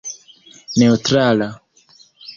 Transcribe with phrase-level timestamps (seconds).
[0.77, 1.51] neŭtrala